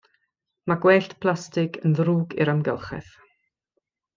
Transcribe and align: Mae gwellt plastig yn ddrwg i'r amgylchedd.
Mae 0.71 0.81
gwellt 0.85 1.13
plastig 1.25 1.77
yn 1.89 1.95
ddrwg 1.99 2.35
i'r 2.41 2.53
amgylchedd. 2.55 3.13